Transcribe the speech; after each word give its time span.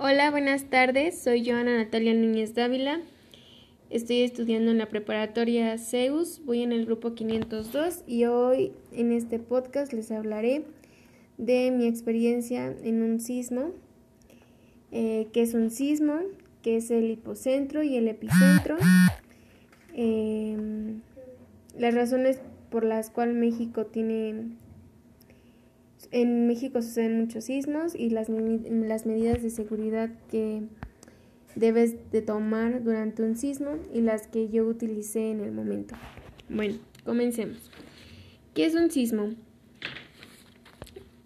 Hola, 0.00 0.30
buenas 0.30 0.70
tardes. 0.70 1.18
Soy 1.18 1.44
Joana 1.44 1.76
Natalia 1.76 2.14
Núñez 2.14 2.54
Dávila. 2.54 3.00
Estoy 3.90 4.20
estudiando 4.20 4.70
en 4.70 4.78
la 4.78 4.86
preparatoria 4.86 5.76
CEUS. 5.76 6.40
Voy 6.44 6.62
en 6.62 6.70
el 6.70 6.86
grupo 6.86 7.16
502 7.16 8.04
y 8.06 8.26
hoy 8.26 8.70
en 8.92 9.10
este 9.10 9.40
podcast 9.40 9.92
les 9.92 10.12
hablaré 10.12 10.62
de 11.36 11.72
mi 11.72 11.88
experiencia 11.88 12.72
en 12.84 13.02
un 13.02 13.18
sismo. 13.18 13.72
Eh, 14.92 15.26
¿Qué 15.32 15.42
es 15.42 15.54
un 15.54 15.68
sismo? 15.68 16.20
¿Qué 16.62 16.76
es 16.76 16.92
el 16.92 17.10
hipocentro 17.10 17.82
y 17.82 17.96
el 17.96 18.06
epicentro? 18.06 18.76
Em, 19.94 21.00
las 21.76 21.92
razones 21.92 22.38
por 22.70 22.84
las 22.84 23.10
cuales 23.10 23.34
México 23.34 23.86
tiene 23.86 24.44
en 26.10 26.46
México 26.46 26.80
suceden 26.82 27.20
muchos 27.20 27.44
sismos 27.44 27.94
y 27.94 28.10
las, 28.10 28.28
las 28.28 29.06
medidas 29.06 29.42
de 29.42 29.50
seguridad 29.50 30.10
que 30.30 30.62
debes 31.54 32.10
de 32.10 32.22
tomar 32.22 32.82
durante 32.82 33.22
un 33.22 33.36
sismo 33.36 33.76
y 33.92 34.00
las 34.00 34.26
que 34.26 34.48
yo 34.48 34.66
utilicé 34.66 35.30
en 35.30 35.40
el 35.40 35.52
momento. 35.52 35.94
Bueno, 36.48 36.76
comencemos. 37.04 37.70
¿Qué 38.54 38.64
es 38.64 38.74
un 38.74 38.90
sismo? 38.90 39.30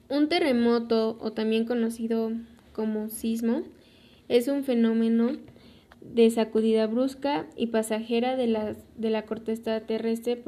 Un 0.08 0.28
terremoto, 0.28 1.16
o 1.20 1.32
también 1.32 1.64
conocido 1.64 2.32
como 2.72 3.08
sismo, 3.08 3.62
es 4.28 4.48
un 4.48 4.64
fenómeno 4.64 5.36
de 6.00 6.30
sacudida 6.30 6.86
brusca 6.86 7.46
y 7.56 7.68
pasajera 7.68 8.36
de 8.36 8.46
la, 8.46 8.76
de 8.96 9.10
la 9.10 9.22
corteza 9.24 9.80
terrestre 9.80 10.42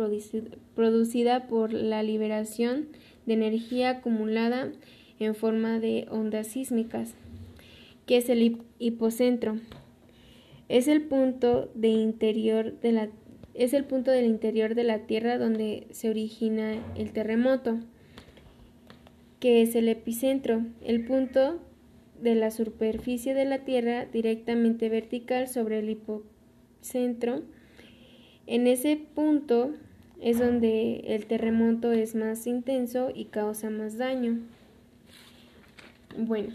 producida 0.74 1.46
por 1.46 1.72
la 1.72 2.02
liberación 2.02 2.88
de 3.26 3.34
energía 3.34 3.90
acumulada 3.90 4.72
en 5.18 5.34
forma 5.34 5.78
de 5.80 6.06
ondas 6.10 6.48
sísmicas, 6.48 7.14
que 8.06 8.18
es 8.18 8.28
el 8.28 8.58
hipocentro. 8.78 9.56
Es 10.68 10.88
el 10.88 11.02
punto 11.02 11.70
de 11.74 11.88
interior 11.88 12.80
de 12.80 12.92
la 12.92 13.08
es 13.54 13.72
el 13.72 13.84
punto 13.84 14.10
del 14.10 14.26
interior 14.26 14.74
de 14.74 14.82
la 14.82 15.06
Tierra 15.06 15.38
donde 15.38 15.86
se 15.92 16.10
origina 16.10 16.74
el 16.96 17.12
terremoto, 17.12 17.78
que 19.38 19.62
es 19.62 19.76
el 19.76 19.88
epicentro, 19.88 20.62
el 20.84 21.04
punto 21.04 21.60
de 22.20 22.34
la 22.34 22.50
superficie 22.50 23.32
de 23.32 23.44
la 23.44 23.58
Tierra 23.58 24.06
directamente 24.06 24.88
vertical 24.88 25.46
sobre 25.46 25.78
el 25.78 25.90
hipocentro. 25.90 27.42
En 28.46 28.66
ese 28.66 28.96
punto 28.96 29.70
es 30.24 30.38
donde 30.38 31.04
el 31.08 31.26
terremoto 31.26 31.92
es 31.92 32.14
más 32.14 32.46
intenso 32.46 33.10
y 33.14 33.26
causa 33.26 33.68
más 33.68 33.98
daño. 33.98 34.38
Bueno, 36.16 36.54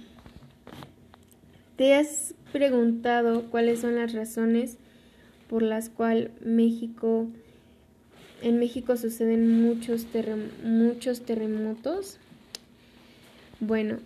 ¿te 1.75 1.93
has 1.93 2.33
preguntado 2.51 3.43
cuáles 3.51 3.81
son 3.81 3.93
las 3.93 4.13
razones 4.13 4.77
por 5.47 5.61
las 5.61 5.91
cuales 5.91 6.31
México 6.43 7.27
en 8.41 8.57
México 8.57 8.97
suceden 8.97 9.61
muchos, 9.61 10.07
muchos 10.63 11.21
terremotos? 11.21 12.17
Bueno, 13.59 13.99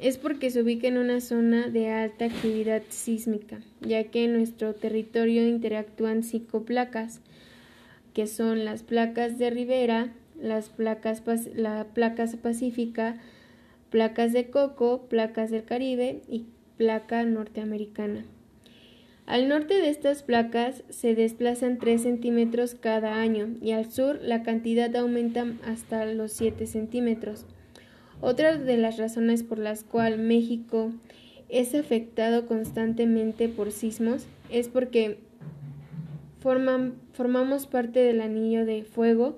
es 0.00 0.18
porque 0.18 0.50
se 0.50 0.60
ubica 0.60 0.88
en 0.88 0.98
una 0.98 1.20
zona 1.20 1.68
de 1.68 1.90
alta 1.90 2.24
actividad 2.24 2.82
sísmica, 2.88 3.60
ya 3.80 4.02
que 4.04 4.24
en 4.24 4.32
nuestro 4.32 4.74
territorio 4.74 5.46
interactúan 5.46 6.24
cinco 6.24 6.64
placas, 6.64 7.20
que 8.18 8.26
son 8.26 8.64
las 8.64 8.82
placas 8.82 9.38
de 9.38 9.48
Rivera, 9.48 10.12
las 10.36 10.70
placas, 10.70 11.22
la 11.54 11.86
placas 11.94 12.34
pacífica, 12.34 13.16
placas 13.90 14.32
de 14.32 14.50
coco, 14.50 15.02
placas 15.08 15.52
del 15.52 15.62
Caribe 15.62 16.22
y 16.28 16.46
placa 16.76 17.22
norteamericana. 17.22 18.24
Al 19.24 19.46
norte 19.46 19.74
de 19.74 19.88
estas 19.88 20.24
placas 20.24 20.82
se 20.88 21.14
desplazan 21.14 21.78
3 21.78 22.02
centímetros 22.02 22.74
cada 22.74 23.20
año 23.20 23.50
y 23.62 23.70
al 23.70 23.88
sur 23.92 24.18
la 24.20 24.42
cantidad 24.42 24.96
aumenta 24.96 25.46
hasta 25.64 26.04
los 26.04 26.32
7 26.32 26.66
centímetros. 26.66 27.46
Otra 28.20 28.58
de 28.58 28.78
las 28.78 28.96
razones 28.96 29.44
por 29.44 29.60
las 29.60 29.84
cuales 29.84 30.18
México 30.18 30.90
es 31.48 31.72
afectado 31.72 32.46
constantemente 32.46 33.48
por 33.48 33.70
sismos 33.70 34.26
es 34.50 34.66
porque 34.66 35.18
formamos 36.40 37.66
parte 37.66 38.00
del 38.00 38.20
anillo 38.20 38.64
de 38.64 38.84
fuego 38.84 39.36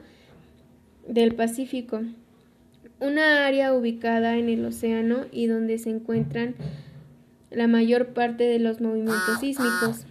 del 1.06 1.34
Pacífico, 1.34 2.02
una 3.00 3.46
área 3.46 3.72
ubicada 3.74 4.36
en 4.36 4.48
el 4.48 4.64
océano 4.64 5.24
y 5.32 5.46
donde 5.46 5.78
se 5.78 5.90
encuentran 5.90 6.54
la 7.50 7.66
mayor 7.66 8.08
parte 8.08 8.44
de 8.44 8.58
los 8.58 8.80
movimientos 8.80 9.40
sísmicos. 9.40 10.06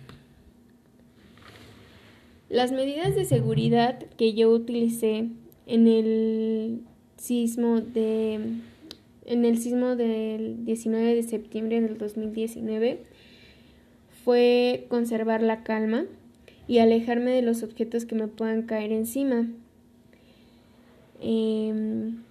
Las 2.50 2.72
medidas 2.72 3.16
de 3.16 3.26
seguridad 3.26 4.00
que 4.18 4.34
yo 4.34 4.50
utilicé 4.50 5.30
en 5.68 5.88
el 5.88 6.82
sismo 7.18 7.80
de 7.80 8.40
en 9.26 9.46
el 9.46 9.60
sismo 9.60 9.96
del 9.96 10.66
19 10.66 11.14
de 11.14 11.22
septiembre 11.22 11.80
del 11.82 12.00
2019 12.00 13.04
fue 14.26 14.88
conservar 14.90 15.44
la 15.44 15.64
calma, 15.64 16.06
y 16.70 16.78
alejarme 16.78 17.32
de 17.32 17.42
los 17.42 17.64
objetos 17.64 18.06
que 18.06 18.14
me 18.14 18.28
puedan 18.28 18.62
caer 18.62 18.92
encima. 18.92 19.48
Em, 21.20 22.22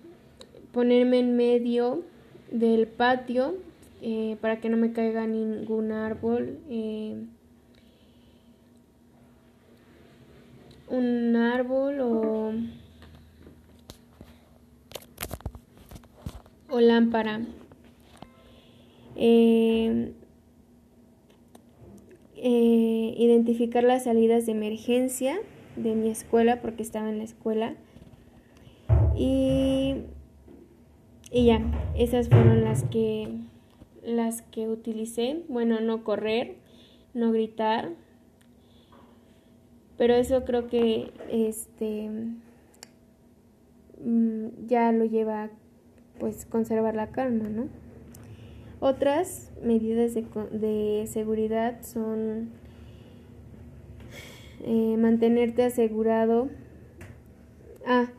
ponerme 0.70 1.18
en 1.18 1.36
medio 1.36 2.04
del 2.52 2.86
patio 2.86 3.56
eh, 4.00 4.36
para 4.40 4.60
que 4.60 4.68
no 4.68 4.76
me 4.76 4.92
caiga 4.92 5.26
ningún 5.26 5.90
árbol. 5.90 6.56
Eh, 6.70 7.16
un 10.86 11.34
árbol 11.34 12.00
o, 12.00 12.52
o 16.70 16.80
lámpara. 16.80 17.40
Eh, 19.16 20.12
eh, 22.50 23.14
identificar 23.18 23.84
las 23.84 24.04
salidas 24.04 24.46
de 24.46 24.52
emergencia 24.52 25.38
de 25.76 25.94
mi 25.94 26.08
escuela 26.08 26.62
porque 26.62 26.82
estaba 26.82 27.10
en 27.10 27.18
la 27.18 27.24
escuela 27.24 27.74
y, 29.14 29.96
y 31.30 31.44
ya, 31.44 31.60
esas 31.94 32.30
fueron 32.30 32.64
las 32.64 32.84
que 32.84 33.28
las 34.02 34.40
que 34.40 34.66
utilicé. 34.66 35.42
Bueno, 35.50 35.80
no 35.80 36.04
correr, 36.04 36.56
no 37.12 37.32
gritar, 37.32 37.90
pero 39.98 40.14
eso 40.14 40.46
creo 40.46 40.68
que 40.68 41.12
este 41.30 42.08
mm, 44.02 44.66
ya 44.68 44.90
lo 44.92 45.04
lleva 45.04 45.50
pues 46.18 46.46
conservar 46.46 46.94
la 46.94 47.08
calma, 47.08 47.50
¿no? 47.50 47.68
Otras 48.80 49.50
medidas 49.60 50.14
de, 50.14 51.04
seguridad 51.08 51.82
son 51.82 52.50
eh, 54.64 54.96
mantenerte 54.96 55.64
asegurado. 55.64 56.48
Ah, 57.84 58.12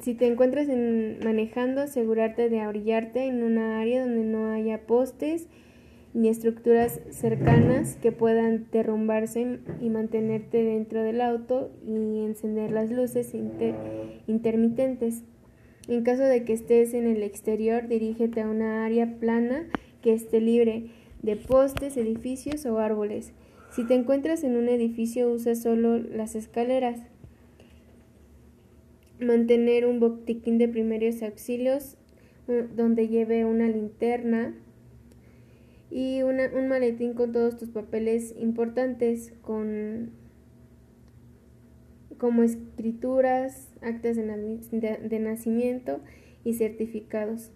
si 0.00 0.14
te 0.14 0.26
encuentras 0.28 0.68
en, 0.68 1.18
manejando, 1.24 1.80
asegurarte 1.80 2.48
de 2.48 2.60
abrillarte 2.60 3.24
en 3.24 3.42
una 3.42 3.80
área 3.80 4.02
donde 4.02 4.22
no 4.22 4.52
haya 4.52 4.86
postes 4.86 5.48
ni 6.14 6.28
estructuras 6.28 7.00
cercanas 7.10 7.96
que 7.96 8.12
puedan 8.12 8.66
derrumbarse 8.70 9.58
y 9.80 9.90
mantenerte 9.90 10.62
dentro 10.62 11.02
del 11.02 11.20
auto 11.20 11.70
y 11.84 12.24
encender 12.24 12.70
las 12.70 12.90
luces 12.90 13.34
intermitentes. 14.26 15.24
En 15.88 16.02
caso 16.04 16.22
de 16.22 16.44
que 16.44 16.52
estés 16.52 16.92
en 16.94 17.06
el 17.06 17.22
exterior, 17.22 17.88
dirígete 17.88 18.42
a 18.42 18.48
una 18.48 18.84
área 18.84 19.18
plana 19.18 19.66
que 20.02 20.12
esté 20.12 20.40
libre 20.40 20.90
de 21.22 21.36
postes, 21.36 21.96
edificios 21.96 22.64
o 22.66 22.78
árboles. 22.78 23.32
Si 23.70 23.84
te 23.84 23.94
encuentras 23.94 24.44
en 24.44 24.56
un 24.56 24.68
edificio, 24.68 25.30
usa 25.30 25.54
solo 25.54 25.98
las 25.98 26.34
escaleras. 26.34 27.00
Mantener 29.20 29.86
un 29.86 30.00
botiquín 30.00 30.58
de 30.58 30.68
primeros 30.68 31.22
auxilios 31.22 31.96
donde 32.76 33.08
lleve 33.08 33.44
una 33.44 33.68
linterna 33.68 34.54
y 35.90 36.22
un 36.22 36.68
maletín 36.68 37.14
con 37.14 37.32
todos 37.32 37.56
tus 37.56 37.70
papeles 37.70 38.34
importantes, 38.38 39.34
con 39.42 40.12
como 42.16 42.42
escrituras, 42.42 43.68
actas 43.80 44.16
de 44.16 45.18
nacimiento 45.20 46.00
y 46.44 46.54
certificados. 46.54 47.52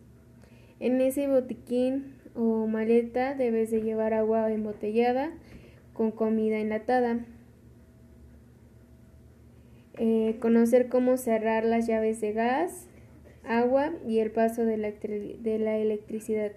En 0.78 1.00
ese 1.00 1.26
botiquín 1.26 2.14
o 2.34 2.66
maleta 2.66 3.34
debes 3.34 3.70
de 3.70 3.82
llevar 3.82 4.14
agua 4.14 4.50
embotellada 4.52 5.30
con 5.92 6.10
comida 6.10 6.58
enlatada. 6.58 7.20
Eh, 9.98 10.36
conocer 10.40 10.88
cómo 10.88 11.16
cerrar 11.16 11.64
las 11.64 11.86
llaves 11.86 12.20
de 12.20 12.32
gas, 12.32 12.86
agua 13.44 13.92
y 14.06 14.20
el 14.20 14.30
paso 14.30 14.64
de 14.64 14.78
la, 14.78 14.90
de 14.90 15.58
la 15.58 15.78
electricidad. 15.78 16.52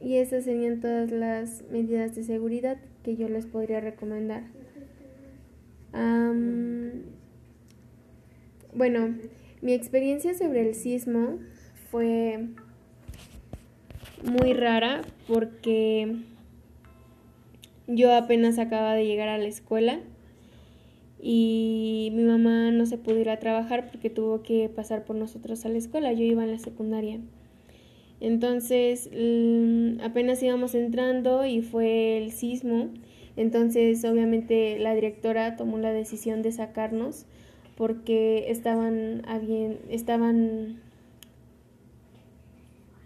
y 0.00 0.16
esas 0.16 0.44
serían 0.44 0.80
todas 0.80 1.10
las 1.10 1.64
medidas 1.70 2.14
de 2.14 2.24
seguridad 2.24 2.76
que 3.02 3.16
yo 3.16 3.28
les 3.28 3.46
podría 3.46 3.80
recomendar. 3.80 4.44
bueno, 8.74 9.16
mi 9.62 9.72
experiencia 9.72 10.34
sobre 10.34 10.68
el 10.68 10.74
sismo 10.74 11.38
fue 11.90 12.48
muy 14.24 14.52
rara 14.52 15.02
porque 15.28 16.16
yo 17.86 18.14
apenas 18.14 18.58
acababa 18.58 18.94
de 18.94 19.06
llegar 19.06 19.28
a 19.28 19.38
la 19.38 19.46
escuela 19.46 20.00
y 21.20 22.10
mi 22.14 22.22
mamá 22.22 22.70
no 22.70 22.86
se 22.86 22.98
pudo 22.98 23.18
ir 23.18 23.30
a 23.30 23.38
trabajar 23.38 23.88
porque 23.90 24.10
tuvo 24.10 24.42
que 24.42 24.68
pasar 24.68 25.04
por 25.04 25.16
nosotros 25.16 25.64
a 25.64 25.68
la 25.68 25.78
escuela. 25.78 26.12
Yo 26.12 26.24
iba 26.24 26.44
en 26.44 26.50
la 26.50 26.58
secundaria. 26.58 27.18
Entonces 28.20 29.10
mm, 29.10 30.00
apenas 30.02 30.42
íbamos 30.42 30.74
entrando 30.74 31.44
y 31.46 31.62
fue 31.62 32.18
el 32.18 32.32
sismo. 32.32 32.90
Entonces 33.36 34.04
obviamente 34.04 34.78
la 34.78 34.94
directora 34.94 35.56
tomó 35.56 35.78
la 35.78 35.92
decisión 35.92 36.42
de 36.42 36.52
sacarnos 36.52 37.26
porque 37.76 38.50
estaban, 38.50 39.22
estaban 39.88 40.80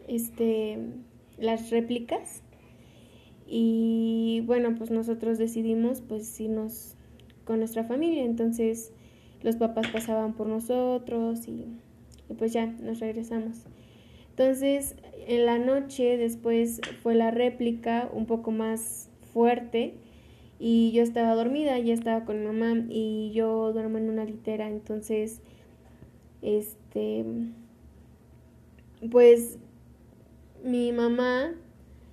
este, 0.09 0.79
las 1.39 1.71
réplicas. 1.71 2.43
Y 3.47 4.43
bueno 4.47 4.75
pues 4.77 4.91
nosotros 4.91 5.39
decidimos 5.39 6.03
pues 6.03 6.39
irnos 6.41 6.95
con 7.45 7.59
nuestra 7.59 7.85
familia. 7.85 8.25
Entonces 8.25 8.93
los 9.43 9.57
papás 9.57 9.89
pasaban 9.89 10.35
por 10.35 10.47
nosotros 10.47 11.47
y, 11.49 11.67
pues 12.39 12.53
ya 12.53 12.67
nos 12.67 13.01
regresamos. 13.01 13.65
Entonces 14.31 14.97
en 15.27 15.47
la 15.47 15.59
noche 15.59 16.17
después 16.17 16.81
fue 17.03 17.15
la 17.15 17.31
réplica 17.31 18.11
un 18.13 18.27
poco 18.27 18.51
más 18.51 19.11
fuerte 19.33 19.95
y 20.59 20.91
yo 20.93 21.03
estaba 21.03 21.35
dormida, 21.35 21.79
ya 21.79 21.95
estaba 21.95 22.25
con 22.25 22.41
mi 22.41 22.47
mamá 22.47 22.85
y 22.89 23.31
yo 23.33 23.73
duermo 23.73 23.99
en 23.99 24.11
una 24.11 24.25
litera, 24.25 24.69
entonces, 24.69 25.41
este, 26.43 27.25
pues 29.11 29.59
mi 30.65 30.93
mamá, 30.93 31.53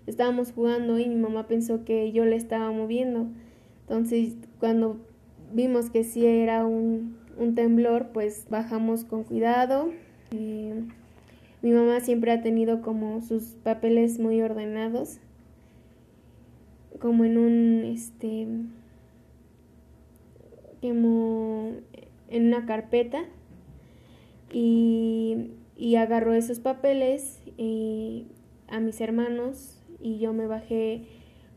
estábamos 0.07 0.51
jugando 0.51 0.99
y 0.99 1.07
mi 1.07 1.15
mamá 1.15 1.47
pensó 1.47 1.83
que 1.83 2.11
yo 2.11 2.25
le 2.25 2.35
estaba 2.35 2.71
moviendo, 2.71 3.27
entonces 3.81 4.35
cuando 4.59 4.97
vimos 5.53 5.89
que 5.89 6.03
sí 6.03 6.25
era 6.25 6.65
un, 6.65 7.17
un 7.37 7.55
temblor, 7.55 8.09
pues 8.13 8.47
bajamos 8.49 9.03
con 9.05 9.23
cuidado. 9.23 9.89
mi 10.31 11.71
mamá 11.71 11.99
siempre 11.99 12.31
ha 12.31 12.41
tenido 12.41 12.81
como 12.81 13.21
sus 13.21 13.55
papeles 13.63 14.19
muy 14.19 14.41
ordenados 14.41 15.19
como 16.99 17.25
en 17.25 17.37
un, 17.37 17.83
este, 17.85 18.47
como 20.81 21.73
en 22.29 22.47
una 22.47 22.65
carpeta 22.65 23.25
y, 24.51 25.51
y 25.77 25.95
agarró 25.95 26.33
esos 26.33 26.59
papeles 26.59 27.39
y, 27.57 28.27
a 28.67 28.79
mis 28.79 28.99
hermanos 29.01 29.81
y 29.99 30.17
yo 30.19 30.33
me 30.33 30.47
bajé 30.47 31.03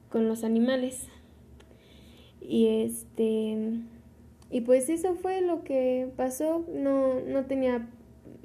con 0.09 0.29
los 0.29 0.45
animales. 0.45 1.09
Y 2.41 2.67
este 2.85 3.57
y 4.51 4.61
pues 4.63 4.89
eso 4.89 5.15
fue 5.15 5.41
lo 5.41 5.65
que 5.65 6.11
pasó. 6.17 6.65
No 6.73 7.21
no 7.21 7.47
tenía 7.47 7.89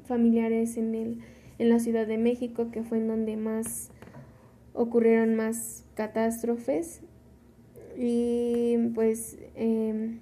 familiares 0.06 0.78
en 0.78 0.96
el 0.96 1.20
en 1.60 1.70
la 1.70 1.80
Ciudad 1.80 2.08
de 2.08 2.18
México 2.18 2.72
que 2.72 2.84
fue 2.84 2.98
en 2.98 3.08
donde 3.08 3.38
más 3.38 3.92
ocurrieron 4.74 5.36
más 5.36 5.86
catástrofes. 5.96 7.02
Y 7.98 8.78
pues 8.96 9.38
em, 9.56 10.20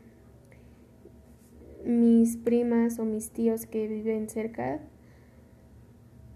mis 1.86 2.38
primas 2.38 3.00
o 3.00 3.06
mis 3.06 3.32
tíos 3.32 3.66
que 3.66 3.88
viven 3.88 4.30
cerca 4.30 4.82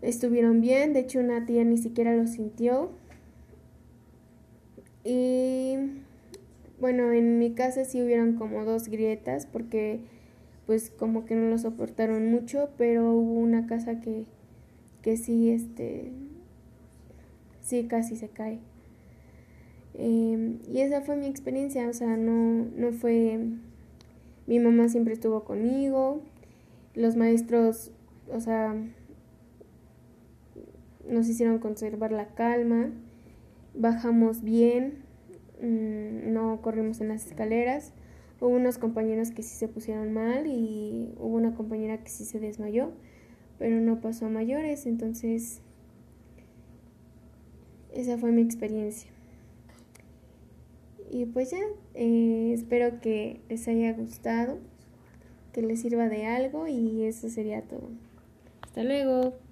estuvieron 0.05 0.61
bien, 0.61 0.93
de 0.93 1.01
hecho 1.01 1.19
una 1.19 1.45
tía 1.45 1.63
ni 1.63 1.77
siquiera 1.77 2.15
lo 2.15 2.27
sintió 2.27 2.91
y 5.03 5.77
bueno, 6.79 7.11
en 7.11 7.37
mi 7.37 7.53
casa 7.53 7.85
sí 7.85 8.01
hubieron 8.01 8.33
como 8.33 8.65
dos 8.65 8.87
grietas 8.87 9.45
porque 9.45 9.99
pues 10.65 10.89
como 10.89 11.25
que 11.25 11.35
no 11.35 11.49
lo 11.49 11.57
soportaron 11.57 12.31
mucho, 12.31 12.69
pero 12.77 13.11
hubo 13.13 13.39
una 13.39 13.67
casa 13.67 14.01
que, 14.01 14.25
que 15.01 15.15
sí, 15.15 15.51
este, 15.51 16.11
sí 17.61 17.85
casi 17.87 18.15
se 18.15 18.29
cae. 18.29 18.59
Em, 19.93 20.59
y 20.67 20.81
esa 20.81 21.01
fue 21.01 21.15
mi 21.15 21.27
experiencia, 21.27 21.87
o 21.87 21.93
sea, 21.93 22.17
no, 22.17 22.65
no 22.75 22.91
fue... 22.91 23.39
Mi 24.47 24.59
mamá 24.59 24.89
siempre 24.89 25.13
estuvo 25.13 25.43
conmigo, 25.43 26.21
los 26.93 27.15
maestros, 27.15 27.91
o 28.31 28.39
sea, 28.39 28.75
nos 31.09 31.27
hicieron 31.27 31.59
conservar 31.59 32.11
la 32.11 32.27
calma, 32.27 32.91
bajamos 33.73 34.43
bien, 34.43 35.03
mm, 35.61 36.33
no 36.33 36.61
corrimos 36.61 37.01
en 37.01 37.09
las 37.09 37.25
escaleras, 37.27 37.93
hubo 38.39 38.49
unos 38.49 38.77
compañeros 38.77 39.31
que 39.31 39.43
sí 39.43 39.55
se 39.55 39.67
pusieron 39.67 40.13
mal 40.13 40.47
y 40.47 41.13
hubo 41.17 41.35
una 41.35 41.55
compañera 41.55 42.03
que 42.03 42.09
sí 42.09 42.25
se 42.25 42.39
desmayó, 42.39 42.91
pero 43.59 43.79
no 43.79 44.01
pasó 44.01 44.25
a 44.25 44.29
mayores, 44.29 44.85
entonces 44.85 45.61
esa 47.93 48.17
fue 48.17 48.31
mi 48.31 48.41
experiencia. 48.41 49.09
Y 51.09 51.25
pues 51.25 51.51
ya, 51.51 51.61
eh, 51.93 52.51
espero 52.53 52.99
que 52.99 53.39
les 53.47 53.67
haya 53.67 53.93
gustado, 53.93 54.57
que 55.53 55.61
les 55.61 55.81
sirva 55.81 56.09
de 56.09 56.25
algo 56.25 56.67
y 56.67 57.03
eso 57.03 57.29
sería 57.29 57.61
todo. 57.61 57.89
Hasta 58.61 58.83
luego. 58.83 59.44